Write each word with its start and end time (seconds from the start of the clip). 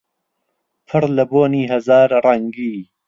پڕ 0.87 1.03
لە 1.17 1.23
بۆنی 1.31 1.63
هەزار 1.71 2.09
ڕەنگی 2.25 2.75